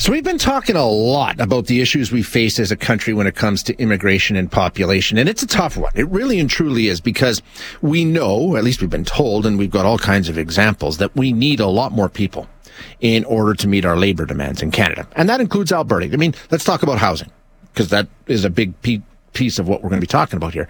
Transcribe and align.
So 0.00 0.12
we've 0.12 0.24
been 0.24 0.38
talking 0.38 0.76
a 0.76 0.86
lot 0.86 1.38
about 1.40 1.66
the 1.66 1.82
issues 1.82 2.10
we 2.10 2.22
face 2.22 2.58
as 2.58 2.72
a 2.72 2.76
country 2.76 3.12
when 3.12 3.26
it 3.26 3.34
comes 3.34 3.62
to 3.64 3.78
immigration 3.78 4.34
and 4.34 4.50
population. 4.50 5.18
And 5.18 5.28
it's 5.28 5.42
a 5.42 5.46
tough 5.46 5.76
one. 5.76 5.92
It 5.94 6.08
really 6.08 6.40
and 6.40 6.48
truly 6.48 6.86
is 6.86 7.02
because 7.02 7.42
we 7.82 8.06
know, 8.06 8.56
at 8.56 8.64
least 8.64 8.80
we've 8.80 8.88
been 8.88 9.04
told, 9.04 9.44
and 9.44 9.58
we've 9.58 9.70
got 9.70 9.84
all 9.84 9.98
kinds 9.98 10.30
of 10.30 10.38
examples 10.38 10.96
that 10.96 11.14
we 11.14 11.34
need 11.34 11.60
a 11.60 11.66
lot 11.66 11.92
more 11.92 12.08
people 12.08 12.48
in 13.00 13.24
order 13.26 13.52
to 13.52 13.68
meet 13.68 13.84
our 13.84 13.98
labor 13.98 14.24
demands 14.24 14.62
in 14.62 14.70
Canada. 14.70 15.06
And 15.16 15.28
that 15.28 15.42
includes 15.42 15.70
Alberta. 15.70 16.08
I 16.10 16.16
mean, 16.16 16.34
let's 16.50 16.64
talk 16.64 16.82
about 16.82 16.96
housing 16.96 17.30
because 17.74 17.90
that 17.90 18.08
is 18.26 18.46
a 18.46 18.50
big 18.50 18.72
piece 19.34 19.58
of 19.58 19.68
what 19.68 19.82
we're 19.82 19.90
going 19.90 20.00
to 20.00 20.06
be 20.06 20.10
talking 20.10 20.38
about 20.38 20.54
here 20.54 20.66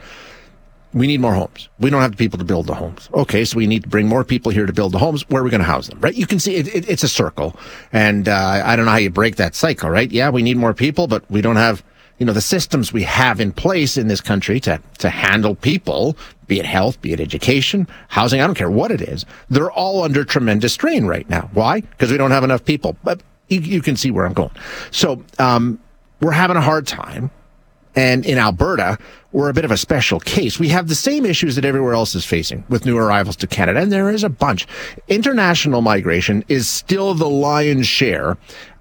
we 0.93 1.07
need 1.07 1.21
more 1.21 1.35
homes. 1.35 1.69
We 1.79 1.91
don't 1.91 2.03
have 2.03 2.13
the 2.13 2.17
people 2.17 2.39
to 2.39 2.45
build 2.45 2.67
the 2.67 2.75
homes. 2.75 3.09
Okay, 3.15 3.45
so 3.45 3.57
we 3.57 3.67
need 3.67 3.85
to 3.85 3.89
bring 3.89 4.09
more 4.09 4.25
people 4.25 4.51
here 4.51 4.67
to 4.67 4.73
build 4.73 4.93
the 4.93 4.99
homes. 4.99 5.29
Where 5.29 5.41
are 5.41 5.45
we 5.45 5.51
going 5.51 5.61
to 5.61 5.67
house 5.67 5.89
them? 5.89 6.01
Right? 6.01 6.15
You 6.15 6.27
can 6.27 6.39
see 6.39 6.57
it, 6.57 6.75
it, 6.75 6.89
it's 6.89 7.03
a 7.03 7.09
circle, 7.09 7.57
and 7.93 8.29
uh, 8.29 8.63
I 8.65 8.77
don't 8.77 8.87
know 8.87 8.91
how 8.91 8.99
you 8.99 9.11
break 9.11 9.37
that 9.37 9.55
cycle. 9.55 9.91
Right? 9.91 10.11
Yeah, 10.11 10.31
we 10.31 10.43
need 10.43 10.57
more 10.57 10.75
people, 10.75 11.07
but 11.07 11.29
we 11.31 11.41
don't 11.41 11.57
have 11.57 11.83
you 12.19 12.27
know 12.27 12.33
the 12.33 12.41
systems 12.41 12.93
we 12.93 13.03
have 13.05 13.41
in 13.41 13.53
place 13.53 13.97
in 13.97 14.09
this 14.09 14.21
country 14.21 14.61
to 14.61 14.81
to 14.99 15.11
handle 15.11 15.55
people, 15.55 16.17
be 16.47 16.59
it 16.59 16.67
health, 16.67 17.01
be 17.01 17.13
it 17.13 17.21
education, 17.21 17.87
housing. 18.09 18.41
I 18.41 18.47
don't 18.47 18.57
care 18.57 18.71
what 18.71 18.91
it 18.91 19.01
is. 19.01 19.25
They're 19.49 19.71
all 19.71 20.03
under 20.03 20.25
tremendous 20.25 20.75
strain 20.75 21.07
right 21.07 21.29
now. 21.31 21.51
Why? 21.53 21.81
Because 21.81 22.11
we 22.11 22.19
don't 22.19 22.33
have 22.33 22.45
enough 22.45 22.65
people. 22.65 22.97
But 23.05 23.23
you, 23.49 23.61
you 23.61 23.81
can 23.81 23.97
see 23.97 24.11
where 24.11 24.27
I'm 24.27 24.33
going. 24.33 24.51
So 24.91 25.25
um, 25.39 25.81
we're 26.21 26.33
having 26.33 26.57
a 26.57 26.61
hard 26.61 26.87
time 26.87 27.31
and 27.95 28.25
in 28.25 28.39
Alberta, 28.39 28.99
we're 29.33 29.49
a 29.49 29.53
bit 29.53 29.65
of 29.65 29.71
a 29.71 29.77
special 29.77 30.21
case. 30.21 30.59
We 30.59 30.69
have 30.69 30.89
the 30.89 30.95
same 30.95 31.25
issues 31.25 31.57
that 31.57 31.65
everywhere 31.65 31.95
else 31.95 32.15
is 32.15 32.25
facing 32.25 32.65
with 32.69 32.85
new 32.85 32.97
arrivals 32.97 33.37
to 33.37 33.47
Canada, 33.47 33.81
and 33.81 33.93
there 33.93 34.11
is 34.11 34.25
a 34.25 34.29
bunch. 34.29 34.67
International 35.09 35.83
migration 35.83 36.45
is 36.49 36.69
still 36.69 37.15
the 37.15 37.29
lion's 37.29 37.87
share 37.87 38.37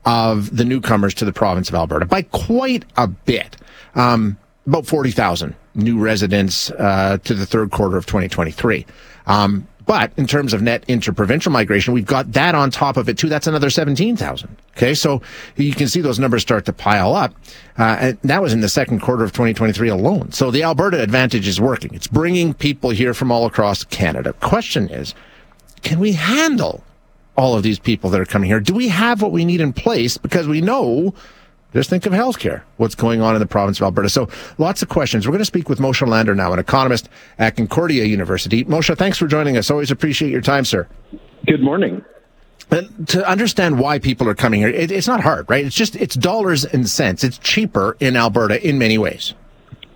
of 0.06 0.56
the 0.56 0.66
newcomers 0.66 1.14
to 1.16 1.26
the 1.26 1.34
province 1.34 1.70
of 1.70 1.76
Alberta 1.76 2.06
by 2.06 2.24
quite 2.24 2.86
a 2.98 3.08
bit. 3.08 3.58
Um, 3.96 4.38
about 4.66 4.86
40,000 4.86 5.56
new 5.76 6.00
residents 6.00 6.72
uh, 6.72 7.18
to 7.24 7.34
the 7.34 7.46
third 7.46 7.72
quarter 7.72 7.98
of 7.98 8.06
2023. 8.06 8.86
Um, 9.26 9.68
but 9.90 10.12
in 10.18 10.28
terms 10.28 10.54
of 10.54 10.62
net 10.62 10.84
interprovincial 10.88 11.52
migration, 11.52 11.96
we've 11.96 12.06
got 12.06 12.32
that 12.34 12.54
on 12.54 12.70
top 12.70 12.96
of 12.96 13.10
it 13.10 13.18
too. 13.18 13.28
That's 13.28 13.48
another 13.48 13.72
17,000. 13.72 14.56
Okay. 14.78 14.94
So 14.94 15.20
you 15.56 15.74
can 15.74 15.88
see 15.88 16.00
those 16.00 16.20
numbers 16.20 16.44
start 16.44 16.66
to 16.66 16.74
pile 16.74 17.16
up. 17.16 17.34
Uh, 17.76 17.98
and 18.00 18.20
that 18.24 18.40
was 18.40 18.54
in 18.54 18.60
the 18.60 18.70
second 18.70 19.00
quarter 19.00 19.24
of 19.24 19.32
2023 19.32 19.88
alone. 19.88 20.32
So 20.32 20.52
the 20.52 20.62
Alberta 20.62 21.02
advantage 21.02 21.48
is 21.48 21.60
working. 21.60 21.92
It's 21.96 22.06
bringing 22.06 22.54
people 22.54 22.92
here 22.92 23.16
from 23.16 23.32
all 23.32 23.48
across 23.48 23.84
Canada. 23.84 24.34
Question 24.34 24.90
is, 24.90 25.16
can 25.82 25.98
we 25.98 26.12
handle 26.12 26.84
all 27.36 27.56
of 27.56 27.64
these 27.64 27.80
people 27.80 28.12
that 28.12 28.22
are 28.22 28.26
coming 28.26 28.48
here? 28.48 28.60
Do 28.60 28.76
we 28.76 28.90
have 28.90 29.24
what 29.24 29.32
we 29.32 29.44
need 29.44 29.60
in 29.60 29.74
place? 29.74 30.20
Because 30.20 30.48
we 30.48 30.62
know 30.62 31.16
just 31.74 31.90
think 31.90 32.06
of 32.06 32.14
healthcare, 32.14 32.64
what's 32.78 32.96
going 32.96 33.22
on 33.22 33.36
in 33.36 33.40
the 33.40 33.46
province 33.46 33.80
of 33.80 33.84
Alberta. 33.84 34.10
So 34.10 34.28
lots 34.58 34.82
of 34.82 34.90
questions. 34.90 35.28
We're 35.28 35.34
going 35.34 35.40
to 35.40 35.46
speak 35.46 35.70
with 35.70 35.80
Moshe 35.80 36.06
Lander 36.08 36.34
now, 36.34 36.52
an 36.52 36.60
economist 36.60 37.10
at 37.38 37.56
Concordia 37.56 38.06
University. 38.06 38.66
Moshe, 38.66 38.98
thanks 38.98 39.18
for 39.18 39.28
joining 39.28 39.58
us. 39.58 39.70
Always 39.70 39.92
appreciate 39.92 40.32
your 40.32 40.42
time, 40.42 40.66
sir. 40.66 40.88
Good 41.46 41.62
morning. 41.62 42.04
And 42.72 43.08
to 43.10 43.28
understand 43.28 43.80
why 43.80 44.00
people 44.00 44.28
are 44.30 44.36
coming 44.36 44.62
here, 44.62 44.70
it, 44.70 44.92
it's 44.92 45.08
not 45.08 45.22
hard, 45.22 45.50
right? 45.50 45.66
It's 45.66 45.76
just, 45.76 45.96
it's 45.96 46.16
dollars 46.16 46.66
and 46.66 46.88
cents. 46.88 47.24
It's 47.24 47.38
cheaper 47.40 47.98
in 48.00 48.16
Alberta 48.16 48.66
in 48.68 48.78
many 48.78 48.98
ways. 48.98 49.34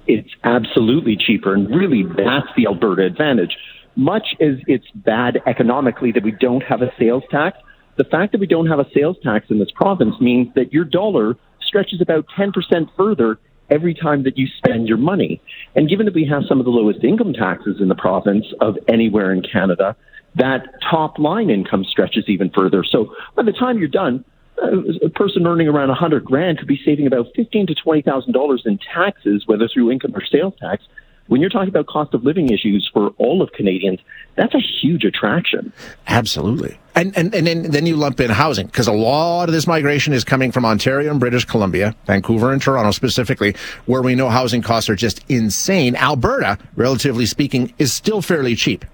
It's 0.08 0.30
absolutely 0.44 1.16
cheaper. 1.16 1.54
And 1.54 1.70
really, 1.70 2.04
that's 2.04 2.48
the 2.58 2.66
Alberta 2.68 3.04
advantage. 3.06 3.56
Much 3.96 4.36
as 4.42 4.56
it's 4.68 4.90
bad 4.96 5.42
economically 5.46 6.12
that 6.12 6.24
we 6.24 6.32
don't 6.32 6.62
have 6.62 6.82
a 6.82 6.92
sales 7.00 7.24
tax, 7.30 7.58
the 7.96 8.04
fact 8.04 8.32
that 8.32 8.42
we 8.42 8.48
don't 8.48 8.66
have 8.66 8.80
a 8.80 8.88
sales 8.92 9.18
tax 9.24 9.46
in 9.50 9.60
this 9.60 9.70
province 9.76 10.16
means 10.20 10.48
that 10.56 10.74
your 10.74 10.84
dollar 10.84 11.36
stretches 11.74 12.02
about 12.02 12.28
10% 12.38 12.54
further 12.96 13.40
every 13.72 13.96
time 13.96 14.24
that 14.24 14.38
you 14.38 14.48
spend 14.58 14.88
your 14.88 14.98
money. 14.98 15.42
And 15.76 15.90
given 15.90 16.06
that 16.06 16.14
we 16.14 16.28
have 16.28 16.44
some 16.48 16.60
of 16.60 16.66
the 16.66 16.72
lowest 16.72 17.04
income 17.04 17.34
taxes 17.34 17.78
in 17.80 17.88
the 17.88 17.96
province 17.96 18.46
of 18.62 18.78
anywhere 18.88 19.34
in 19.34 19.42
Canada, 19.42 19.96
that 20.36 20.68
top 20.88 21.18
line 21.18 21.50
income 21.50 21.84
stretches 21.84 22.26
even 22.28 22.52
further. 22.52 22.84
So 22.84 23.16
by 23.36 23.42
the 23.42 23.52
time 23.52 23.80
you're 23.80 23.88
done, 23.88 24.24
uh, 24.62 24.78
a 25.04 25.10
person 25.10 25.48
earning 25.48 25.68
around 25.68 25.88
100 25.88 26.24
grand 26.24 26.60
could 26.60 26.68
be 26.68 26.80
saving 26.86 27.08
about 27.08 27.28
15 27.36 27.68
to 27.68 27.76
20 27.76 28.04
thousand 28.04 28.34
dollars 28.34 28.62
in 28.66 28.78
taxes, 28.94 29.44
whether 29.48 29.68
through 29.68 29.92
income 29.92 30.14
or 30.16 30.24
sales 30.24 30.54
tax, 30.60 30.84
when 31.28 31.42
you're 31.42 31.50
talking 31.50 31.70
about 31.70 31.88
cost 31.88 32.14
of 32.14 32.24
living 32.24 32.50
issues 32.50 32.88
for 32.94 33.10
all 33.18 33.42
of 33.42 33.52
Canadians, 33.54 34.00
that's 34.36 34.54
a 34.54 34.60
huge 34.60 35.06
attraction. 35.06 35.74
Absolutely. 36.08 36.78
And, 36.96 37.18
and, 37.18 37.34
and 37.34 37.48
then, 37.48 37.64
then 37.72 37.86
you 37.88 37.96
lump 37.96 38.20
in 38.20 38.30
housing 38.30 38.68
because 38.68 38.88
a 38.88 38.94
lot 38.94 39.50
of 39.50 39.54
this 39.54 39.66
migration 39.66 40.14
is 40.14 40.24
coming 40.24 40.52
from 40.52 40.64
Ontario 40.64 41.10
and 41.10 41.20
British 41.20 41.46
Columbia, 41.46 41.96
Vancouver 42.06 42.52
and 42.52 42.62
Toronto 42.62 42.92
specifically, 42.92 43.56
where 43.86 44.04
we 44.04 44.14
know 44.14 44.30
housing 44.30 44.62
costs 44.62 44.90
are 44.90 44.96
just 44.96 45.26
insane. 45.28 45.96
Alberta, 45.96 46.60
relatively 46.76 47.26
speaking, 47.26 47.74
is 47.80 47.92
still 47.92 48.22
fairly 48.22 48.56
cheap. 48.56 48.86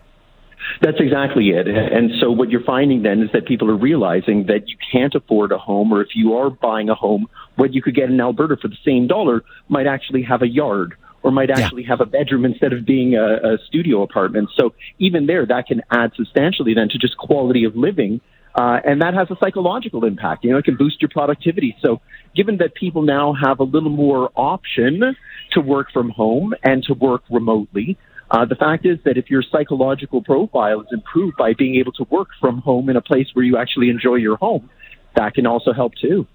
That's 0.81 0.99
exactly 0.99 1.49
it. 1.49 1.67
And 1.67 2.11
so 2.21 2.31
what 2.31 2.49
you're 2.49 2.63
finding 2.63 3.01
then 3.01 3.21
is 3.21 3.29
that 3.33 3.45
people 3.45 3.69
are 3.69 3.75
realizing 3.75 4.45
that 4.45 4.69
you 4.69 4.77
can't 4.91 5.13
afford 5.13 5.51
a 5.51 5.57
home, 5.57 5.91
or 5.91 6.01
if 6.01 6.09
you 6.15 6.35
are 6.37 6.49
buying 6.49 6.89
a 6.89 6.95
home, 6.95 7.27
what 7.55 7.73
you 7.73 7.81
could 7.81 7.95
get 7.95 8.09
in 8.09 8.21
Alberta 8.21 8.55
for 8.55 8.69
the 8.69 8.77
same 8.85 9.07
dollar 9.07 9.43
might 9.67 9.87
actually 9.87 10.23
have 10.23 10.41
a 10.41 10.47
yard 10.47 10.95
or 11.23 11.31
might 11.31 11.49
actually 11.49 11.83
yeah. 11.83 11.89
have 11.89 12.01
a 12.01 12.05
bedroom 12.05 12.45
instead 12.45 12.73
of 12.73 12.85
being 12.85 13.15
a, 13.15 13.53
a 13.53 13.57
studio 13.67 14.01
apartment. 14.03 14.49
So 14.55 14.73
even 14.97 15.25
there, 15.25 15.45
that 15.45 15.67
can 15.67 15.81
add 15.91 16.11
substantially 16.15 16.73
then 16.73 16.89
to 16.89 16.97
just 16.97 17.17
quality 17.17 17.65
of 17.65 17.75
living. 17.75 18.21
Uh, 18.55 18.79
and 18.83 19.01
that 19.01 19.13
has 19.13 19.29
a 19.29 19.37
psychological 19.39 20.05
impact. 20.05 20.43
You 20.43 20.51
know, 20.51 20.57
it 20.57 20.65
can 20.65 20.75
boost 20.75 21.01
your 21.01 21.09
productivity. 21.09 21.77
So, 21.81 22.01
given 22.35 22.57
that 22.57 22.73
people 22.73 23.03
now 23.03 23.33
have 23.33 23.59
a 23.59 23.63
little 23.63 23.91
more 23.91 24.31
option 24.35 25.15
to 25.51 25.61
work 25.61 25.91
from 25.93 26.09
home 26.09 26.53
and 26.63 26.83
to 26.85 26.93
work 26.93 27.21
remotely, 27.29 27.97
uh, 28.31 28.45
the 28.45 28.55
fact 28.55 28.85
is 28.85 28.97
that 29.05 29.17
if 29.17 29.29
your 29.29 29.43
psychological 29.43 30.23
profile 30.23 30.81
is 30.81 30.87
improved 30.91 31.37
by 31.37 31.53
being 31.53 31.75
able 31.75 31.91
to 31.93 32.05
work 32.09 32.29
from 32.39 32.59
home 32.59 32.89
in 32.89 32.95
a 32.95 33.01
place 33.01 33.27
where 33.33 33.45
you 33.45 33.57
actually 33.57 33.89
enjoy 33.89 34.15
your 34.15 34.37
home, 34.37 34.69
that 35.15 35.33
can 35.33 35.47
also 35.47 35.73
help 35.73 35.93
too. 35.95 36.27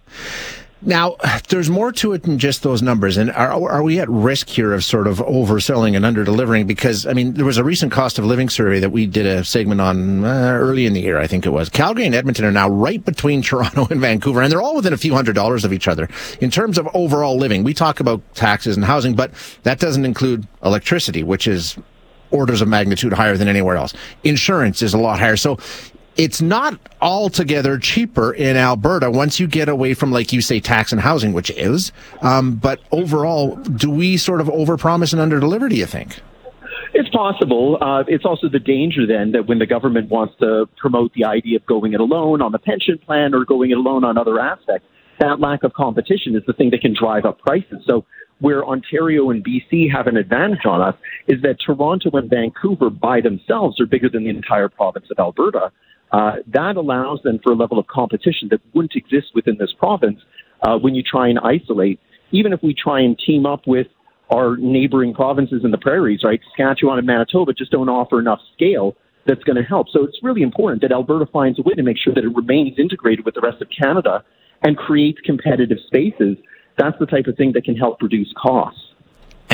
Now, 0.86 1.16
there's 1.48 1.70
more 1.70 1.92
to 1.92 2.12
it 2.12 2.24
than 2.24 2.38
just 2.38 2.62
those 2.62 2.82
numbers. 2.82 3.16
And 3.16 3.30
are, 3.30 3.70
are 3.70 3.82
we 3.82 4.00
at 4.00 4.08
risk 4.08 4.48
here 4.48 4.74
of 4.74 4.84
sort 4.84 5.06
of 5.06 5.18
overselling 5.18 5.96
and 5.96 6.04
underdelivering? 6.04 6.66
Because, 6.66 7.06
I 7.06 7.14
mean, 7.14 7.34
there 7.34 7.44
was 7.44 7.56
a 7.56 7.64
recent 7.64 7.90
cost 7.90 8.18
of 8.18 8.24
living 8.24 8.48
survey 8.48 8.80
that 8.80 8.90
we 8.90 9.06
did 9.06 9.24
a 9.24 9.44
segment 9.44 9.80
on 9.80 10.24
uh, 10.24 10.58
early 10.60 10.84
in 10.84 10.92
the 10.92 11.00
year, 11.00 11.18
I 11.18 11.26
think 11.26 11.46
it 11.46 11.50
was. 11.50 11.68
Calgary 11.70 12.04
and 12.04 12.14
Edmonton 12.14 12.44
are 12.44 12.52
now 12.52 12.68
right 12.68 13.02
between 13.02 13.40
Toronto 13.54 13.86
and 13.90 14.00
Vancouver, 14.00 14.42
and 14.42 14.52
they're 14.52 14.62
all 14.62 14.76
within 14.76 14.92
a 14.92 14.98
few 14.98 15.14
hundred 15.14 15.34
dollars 15.34 15.64
of 15.64 15.72
each 15.72 15.88
other. 15.88 16.08
In 16.40 16.50
terms 16.50 16.76
of 16.76 16.88
overall 16.92 17.38
living, 17.38 17.64
we 17.64 17.72
talk 17.72 18.00
about 18.00 18.22
taxes 18.34 18.76
and 18.76 18.84
housing, 18.84 19.14
but 19.14 19.30
that 19.62 19.80
doesn't 19.80 20.04
include 20.04 20.46
electricity, 20.62 21.22
which 21.22 21.46
is 21.46 21.78
orders 22.30 22.60
of 22.60 22.68
magnitude 22.68 23.12
higher 23.12 23.36
than 23.36 23.48
anywhere 23.48 23.76
else. 23.76 23.94
Insurance 24.24 24.82
is 24.82 24.92
a 24.92 24.98
lot 24.98 25.18
higher. 25.18 25.36
So 25.36 25.58
it's 26.16 26.40
not 26.40 26.78
altogether 27.00 27.78
cheaper 27.78 28.32
in 28.32 28.56
Alberta 28.56 29.10
once 29.10 29.40
you 29.40 29.46
get 29.46 29.68
away 29.68 29.94
from, 29.94 30.12
like 30.12 30.32
you 30.32 30.40
say, 30.40 30.60
tax 30.60 30.92
and 30.92 31.00
housing, 31.00 31.32
which 31.32 31.50
is. 31.50 31.92
Um, 32.22 32.56
but 32.56 32.80
overall, 32.92 33.56
do 33.56 33.90
we 33.90 34.16
sort 34.16 34.40
of 34.40 34.48
overpromise 34.48 35.12
and 35.18 35.32
underdeliver? 35.32 35.68
Do 35.68 35.76
you 35.76 35.86
think? 35.86 36.20
It's 36.92 37.08
possible. 37.10 37.78
Uh, 37.80 38.04
it's 38.06 38.24
also 38.24 38.48
the 38.48 38.60
danger 38.60 39.06
then 39.06 39.32
that 39.32 39.48
when 39.48 39.58
the 39.58 39.66
government 39.66 40.10
wants 40.10 40.34
to 40.38 40.68
promote 40.76 41.12
the 41.14 41.24
idea 41.24 41.56
of 41.56 41.66
going 41.66 41.92
it 41.92 42.00
alone 42.00 42.40
on 42.40 42.52
the 42.52 42.58
pension 42.58 42.98
plan 42.98 43.34
or 43.34 43.44
going 43.44 43.72
it 43.72 43.76
alone 43.76 44.04
on 44.04 44.16
other 44.16 44.38
aspects, 44.38 44.86
that 45.18 45.40
lack 45.40 45.64
of 45.64 45.72
competition 45.72 46.36
is 46.36 46.42
the 46.46 46.52
thing 46.52 46.70
that 46.70 46.80
can 46.80 46.94
drive 46.94 47.24
up 47.24 47.40
prices. 47.40 47.82
So 47.86 48.04
where 48.40 48.64
Ontario 48.64 49.30
and 49.30 49.44
BC 49.44 49.90
have 49.92 50.06
an 50.06 50.16
advantage 50.16 50.64
on 50.66 50.80
us 50.80 50.94
is 51.26 51.42
that 51.42 51.56
Toronto 51.64 52.10
and 52.12 52.30
Vancouver 52.30 52.90
by 52.90 53.20
themselves 53.20 53.80
are 53.80 53.86
bigger 53.86 54.08
than 54.08 54.24
the 54.24 54.30
entire 54.30 54.68
province 54.68 55.06
of 55.10 55.18
Alberta. 55.18 55.72
Uh, 56.14 56.36
that 56.46 56.76
allows 56.76 57.18
then 57.24 57.40
for 57.42 57.50
a 57.50 57.56
level 57.56 57.76
of 57.76 57.88
competition 57.88 58.46
that 58.48 58.60
wouldn't 58.72 58.94
exist 58.94 59.26
within 59.34 59.56
this 59.58 59.72
province 59.76 60.20
uh, 60.62 60.78
when 60.78 60.94
you 60.94 61.02
try 61.02 61.26
and 61.26 61.40
isolate. 61.40 61.98
Even 62.30 62.52
if 62.52 62.60
we 62.62 62.72
try 62.72 63.00
and 63.00 63.18
team 63.18 63.44
up 63.44 63.62
with 63.66 63.88
our 64.30 64.56
neighboring 64.56 65.12
provinces 65.12 65.62
in 65.64 65.72
the 65.72 65.78
prairies, 65.78 66.20
right? 66.22 66.40
Saskatchewan 66.50 66.98
and 66.98 67.06
Manitoba 67.06 67.52
just 67.52 67.72
don't 67.72 67.88
offer 67.88 68.20
enough 68.20 68.38
scale 68.54 68.94
that's 69.26 69.42
going 69.42 69.56
to 69.56 69.64
help. 69.64 69.88
So 69.92 70.04
it's 70.04 70.16
really 70.22 70.42
important 70.42 70.82
that 70.82 70.92
Alberta 70.92 71.26
finds 71.26 71.58
a 71.58 71.62
way 71.62 71.74
to 71.74 71.82
make 71.82 71.98
sure 71.98 72.14
that 72.14 72.22
it 72.22 72.32
remains 72.32 72.78
integrated 72.78 73.24
with 73.24 73.34
the 73.34 73.40
rest 73.40 73.60
of 73.60 73.66
Canada 73.76 74.22
and 74.62 74.76
creates 74.76 75.18
competitive 75.24 75.78
spaces. 75.88 76.36
That's 76.78 76.96
the 77.00 77.06
type 77.06 77.26
of 77.26 77.36
thing 77.36 77.54
that 77.54 77.64
can 77.64 77.74
help 77.74 78.00
reduce 78.00 78.32
costs. 78.40 78.93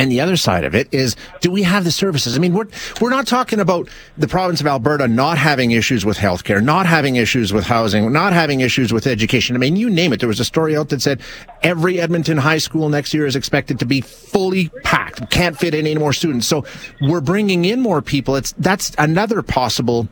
And 0.00 0.11
the 0.11 0.23
other 0.23 0.38
side 0.38 0.64
of 0.64 0.75
it 0.75 0.88
is, 0.94 1.14
do 1.43 1.50
we 1.50 1.62
have 1.62 1.85
the 1.85 1.93
services? 1.93 2.35
I 2.35 2.38
mean, 2.38 2.55
we're, 2.55 2.69
we're 3.02 3.11
not 3.11 3.26
talking 3.26 3.61
about 3.61 3.87
the 4.17 4.29
province 4.29 4.58
of 4.62 4.67
Alberta 4.67 5.06
not 5.06 5.37
having 5.37 5.73
issues 5.73 6.06
with 6.06 6.17
healthcare, 6.17 6.64
not 6.64 6.87
having 6.87 7.17
issues 7.17 7.52
with 7.52 7.64
housing, 7.64 8.11
not 8.11 8.32
having 8.32 8.61
issues 8.61 8.94
with 8.94 9.06
education. 9.06 9.55
I 9.55 9.58
mean, 9.58 9.76
you 9.76 9.91
name 9.91 10.14
it. 10.14 10.20
There 10.20 10.26
was 10.26 10.41
a 10.41 10.44
story 10.47 10.75
out 10.75 10.88
that 10.88 11.02
said 11.02 11.20
every 11.62 12.00
Edmonton 12.00 12.38
high 12.38 12.56
school 12.56 12.88
next 12.88 13.12
year 13.12 13.26
is 13.26 13.37
expected 13.37 13.79
to 13.81 13.85
be 13.85 14.00
fully 14.00 14.70
packed. 14.85 15.31
Can't 15.31 15.58
fit 15.58 15.75
in 15.75 15.87
any 15.87 15.99
more 15.99 16.14
students. 16.14 16.46
So 16.46 16.64
we're 17.03 17.20
bringing 17.20 17.67
in 17.67 17.82
more 17.82 18.00
people. 18.00 18.37
It's, 18.37 18.53
that's 18.53 18.93
another 18.96 19.43
possible 19.43 20.08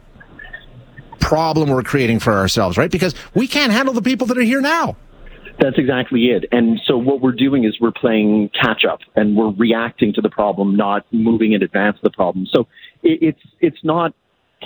problem 1.19 1.71
we're 1.71 1.83
creating 1.83 2.19
for 2.19 2.35
ourselves, 2.35 2.77
right? 2.77 2.91
Because 2.91 3.15
we 3.33 3.47
can't 3.47 3.73
handle 3.73 3.95
the 3.95 4.03
people 4.03 4.27
that 4.27 4.37
are 4.37 4.43
here 4.43 4.61
now. 4.61 4.97
That's 5.61 5.77
exactly 5.77 6.27
it. 6.27 6.45
And 6.53 6.81
so 6.87 6.97
what 6.97 7.21
we're 7.21 7.33
doing 7.33 7.65
is 7.65 7.79
we're 7.81 7.91
playing 7.91 8.51
catch 8.51 8.85
up 8.85 9.01
and 9.17 9.37
we're 9.37 9.51
reacting 9.51 10.13
to 10.15 10.21
the 10.21 10.31
problem, 10.31 10.77
not 10.77 11.05
moving 11.11 11.53
in 11.53 11.63
advance 11.63 11.97
of 11.97 12.03
the 12.03 12.11
problem. 12.11 12.47
So 12.53 12.69
it, 13.03 13.19
it's 13.23 13.43
it's 13.61 13.85
not 13.85 14.15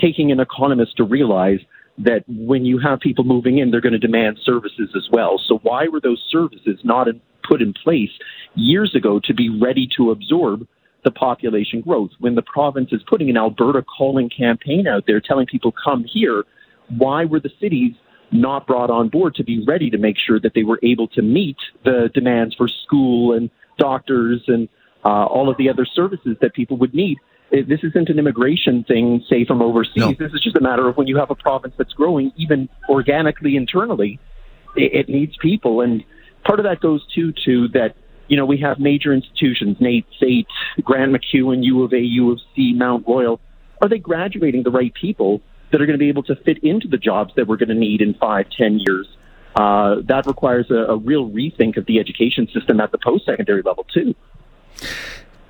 taking 0.00 0.30
an 0.32 0.40
economist 0.40 0.96
to 0.98 1.04
realize 1.04 1.60
that 1.98 2.24
when 2.28 2.64
you 2.64 2.78
have 2.78 3.00
people 3.00 3.24
moving 3.24 3.58
in, 3.58 3.70
they're 3.70 3.80
going 3.80 3.92
to 3.92 3.98
demand 3.98 4.38
services 4.44 4.90
as 4.96 5.08
well. 5.10 5.40
So 5.46 5.58
why 5.62 5.88
were 5.88 6.00
those 6.00 6.22
services 6.30 6.80
not 6.84 7.08
in, 7.08 7.20
put 7.46 7.62
in 7.62 7.72
place 7.72 8.10
years 8.54 8.94
ago 8.94 9.20
to 9.24 9.34
be 9.34 9.48
ready 9.48 9.88
to 9.96 10.10
absorb 10.10 10.66
the 11.04 11.10
population 11.10 11.80
growth? 11.80 12.10
When 12.18 12.34
the 12.34 12.42
province 12.42 12.90
is 12.92 13.02
putting 13.06 13.30
an 13.30 13.36
Alberta 13.36 13.82
calling 13.82 14.30
campaign 14.30 14.86
out 14.86 15.04
there 15.06 15.20
telling 15.20 15.46
people 15.46 15.72
come 15.84 16.04
here, 16.04 16.44
why 16.88 17.24
were 17.24 17.40
the 17.40 17.52
cities 17.60 17.94
not 18.32 18.66
brought 18.66 18.90
on 18.90 19.08
board 19.08 19.34
to 19.36 19.44
be 19.44 19.64
ready 19.66 19.90
to 19.90 19.98
make 19.98 20.16
sure 20.18 20.40
that 20.40 20.52
they 20.54 20.62
were 20.62 20.80
able 20.82 21.08
to 21.08 21.22
meet 21.22 21.56
the 21.84 22.10
demands 22.14 22.54
for 22.54 22.68
school 22.68 23.34
and 23.34 23.50
doctors 23.78 24.42
and 24.48 24.68
uh, 25.04 25.24
all 25.26 25.50
of 25.50 25.56
the 25.56 25.68
other 25.68 25.84
services 25.84 26.36
that 26.40 26.54
people 26.54 26.76
would 26.78 26.94
need. 26.94 27.18
This 27.50 27.80
isn't 27.82 28.08
an 28.08 28.18
immigration 28.18 28.82
thing, 28.84 29.22
say 29.28 29.44
from 29.44 29.60
overseas. 29.60 29.96
No. 29.96 30.14
This 30.18 30.32
is 30.32 30.40
just 30.42 30.56
a 30.56 30.60
matter 30.60 30.88
of 30.88 30.96
when 30.96 31.06
you 31.06 31.18
have 31.18 31.30
a 31.30 31.34
province 31.34 31.74
that's 31.76 31.92
growing, 31.92 32.32
even 32.36 32.68
organically 32.88 33.56
internally, 33.56 34.18
it, 34.74 35.06
it 35.06 35.08
needs 35.10 35.36
people. 35.36 35.82
And 35.82 36.02
part 36.46 36.60
of 36.60 36.64
that 36.64 36.80
goes 36.80 37.06
too 37.14 37.34
to 37.44 37.68
that 37.68 37.94
you 38.28 38.38
know, 38.38 38.46
we 38.46 38.58
have 38.60 38.78
major 38.78 39.12
institutions, 39.12 39.76
NAIT, 39.78 40.06
SAIT, 40.18 40.46
Grant 40.82 41.12
MacEwan, 41.12 41.62
U 41.64 41.82
of 41.82 41.92
A, 41.92 41.98
U 41.98 42.32
of 42.32 42.40
C, 42.56 42.72
Mount 42.74 43.06
Royal. 43.06 43.40
Are 43.82 43.88
they 43.88 43.98
graduating 43.98 44.62
the 44.62 44.70
right 44.70 44.94
people 44.94 45.42
that 45.72 45.80
are 45.80 45.86
going 45.86 45.98
to 45.98 46.02
be 46.02 46.08
able 46.08 46.22
to 46.24 46.36
fit 46.36 46.58
into 46.62 46.86
the 46.86 46.98
jobs 46.98 47.32
that 47.36 47.48
we're 47.48 47.56
going 47.56 47.70
to 47.70 47.74
need 47.74 48.00
in 48.00 48.14
five, 48.14 48.46
ten 48.56 48.78
years. 48.78 49.08
Uh, 49.56 49.96
that 50.04 50.26
requires 50.26 50.70
a, 50.70 50.92
a 50.92 50.96
real 50.96 51.28
rethink 51.28 51.76
of 51.76 51.84
the 51.86 51.98
education 51.98 52.48
system 52.54 52.80
at 52.80 52.92
the 52.92 52.98
post-secondary 52.98 53.62
level 53.62 53.84
too. 53.92 54.14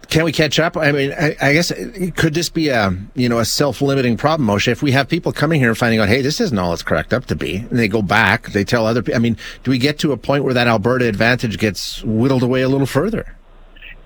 Can 0.08 0.24
we 0.24 0.32
catch 0.32 0.58
up? 0.58 0.76
I 0.76 0.92
mean, 0.92 1.12
I, 1.12 1.34
I, 1.40 1.52
guess 1.54 1.72
could 2.16 2.34
this 2.34 2.50
be 2.50 2.69
a 2.69 2.94
you 3.14 3.30
know 3.30 3.38
a 3.38 3.46
self-limiting 3.46 4.19
problem, 4.19 4.46
Moshe? 4.46 4.69
If 4.69 4.82
we 4.82 4.92
have 4.92 5.08
people 5.08 5.32
coming 5.32 5.58
here 5.58 5.70
and 5.70 5.78
finding 5.78 6.00
out, 6.00 6.08
hey, 6.08 6.20
this 6.20 6.38
isn't 6.38 6.58
all 6.58 6.75
it's 6.75 6.82
cracked 6.82 7.14
up 7.14 7.25
to 7.26 7.36
be, 7.36 7.56
and 7.56 7.78
they 7.78 7.88
go 7.88 8.02
back, 8.02 8.48
they 8.48 8.62
tell 8.62 8.86
other 8.86 9.02
people. 9.02 9.16
I 9.16 9.20
mean, 9.20 9.38
do 9.64 9.70
we 9.70 9.78
get 9.78 9.98
to 10.00 10.12
a 10.12 10.18
point 10.18 10.44
where 10.44 10.52
that 10.52 10.66
Alberta 10.66 11.06
advantage 11.06 11.56
gets 11.56 12.02
whittled 12.02 12.42
away 12.42 12.60
a 12.60 12.68
little 12.68 12.86
further? 12.86 13.36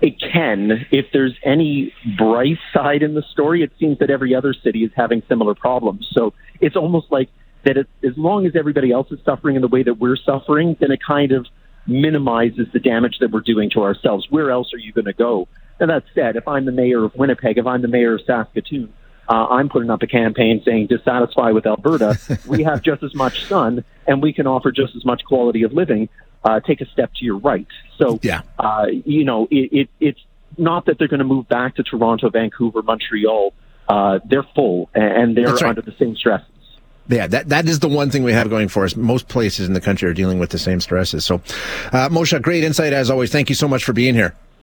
It 0.01 0.19
can. 0.19 0.85
If 0.91 1.07
there's 1.11 1.35
any 1.43 1.93
bright 2.17 2.59
side 2.73 3.03
in 3.03 3.13
the 3.15 3.23
story, 3.31 3.63
it 3.63 3.71
seems 3.79 3.99
that 3.99 4.09
every 4.09 4.35
other 4.35 4.53
city 4.53 4.83
is 4.83 4.91
having 4.95 5.23
similar 5.27 5.55
problems. 5.55 6.07
So 6.11 6.33
it's 6.61 6.75
almost 6.75 7.11
like 7.11 7.29
that 7.63 7.77
it, 7.77 7.87
as 8.03 8.17
long 8.17 8.45
as 8.45 8.55
everybody 8.55 8.91
else 8.91 9.11
is 9.11 9.19
suffering 9.25 9.55
in 9.55 9.61
the 9.61 9.67
way 9.67 9.83
that 9.83 9.95
we're 9.95 10.17
suffering, 10.17 10.77
then 10.79 10.91
it 10.91 10.99
kind 11.05 11.31
of 11.31 11.47
minimizes 11.87 12.67
the 12.73 12.79
damage 12.79 13.17
that 13.19 13.31
we're 13.31 13.41
doing 13.41 13.69
to 13.71 13.83
ourselves. 13.83 14.27
Where 14.29 14.51
else 14.51 14.73
are 14.73 14.77
you 14.77 14.91
going 14.93 15.05
to 15.05 15.13
go? 15.13 15.47
And 15.79 15.89
that 15.89 16.03
said, 16.13 16.35
if 16.35 16.47
I'm 16.47 16.65
the 16.65 16.71
mayor 16.71 17.03
of 17.03 17.15
Winnipeg, 17.15 17.57
if 17.57 17.65
I'm 17.65 17.81
the 17.81 17.87
mayor 17.87 18.15
of 18.15 18.21
Saskatoon, 18.25 18.93
uh, 19.29 19.47
I'm 19.47 19.69
putting 19.69 19.89
up 19.89 20.01
a 20.03 20.07
campaign 20.07 20.61
saying 20.63 20.87
dissatisfied 20.87 21.53
with 21.53 21.65
Alberta, 21.65 22.17
we 22.47 22.63
have 22.63 22.81
just 22.81 23.03
as 23.03 23.13
much 23.13 23.45
sun 23.45 23.83
and 24.05 24.21
we 24.21 24.31
can 24.31 24.47
offer 24.47 24.71
just 24.71 24.95
as 24.95 25.03
much 25.03 25.23
quality 25.25 25.63
of 25.63 25.73
living 25.73 26.09
uh, 26.43 26.59
take 26.59 26.81
a 26.81 26.85
step 26.85 27.11
to 27.15 27.25
your 27.25 27.37
right. 27.37 27.67
So, 27.97 28.19
yeah. 28.21 28.41
uh, 28.59 28.85
you 28.89 29.23
know, 29.23 29.47
it, 29.49 29.69
it, 29.71 29.89
it's 29.99 30.19
not 30.57 30.85
that 30.85 30.99
they're 30.99 31.07
going 31.07 31.19
to 31.19 31.25
move 31.25 31.47
back 31.47 31.75
to 31.75 31.83
Toronto, 31.83 32.29
Vancouver, 32.29 32.81
Montreal. 32.81 33.53
Uh, 33.87 34.19
they're 34.25 34.47
full 34.55 34.89
and 34.93 35.35
they're 35.35 35.53
right. 35.53 35.63
under 35.63 35.81
the 35.81 35.95
same 35.97 36.15
stresses. 36.15 36.47
Yeah, 37.09 37.27
that, 37.27 37.49
that 37.49 37.67
is 37.69 37.79
the 37.79 37.87
one 37.87 38.09
thing 38.09 38.23
we 38.23 38.33
have 38.33 38.49
going 38.49 38.67
for 38.67 38.83
us. 38.83 38.95
Most 38.97 39.29
places 39.29 39.67
in 39.67 39.73
the 39.73 39.79
country 39.79 40.09
are 40.09 40.13
dealing 40.13 40.39
with 40.39 40.49
the 40.49 40.59
same 40.59 40.81
stresses. 40.81 41.25
So, 41.25 41.35
uh, 41.93 42.09
Moshe, 42.09 42.41
great 42.41 42.65
insight 42.65 42.91
as 42.91 43.09
always. 43.09 43.31
Thank 43.31 43.47
you 43.49 43.55
so 43.55 43.67
much 43.67 43.85
for 43.85 43.93
being 43.93 44.13
here. 44.13 44.35